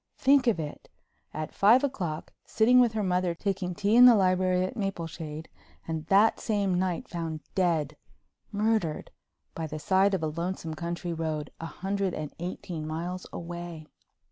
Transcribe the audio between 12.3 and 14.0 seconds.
eighteen miles away.